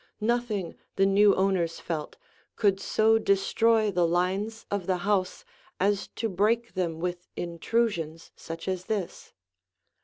[0.19, 2.17] Nothing, the new owners felt,
[2.55, 5.45] could so destroy the lines of the house
[5.79, 9.33] as to break them with intrusions such as this.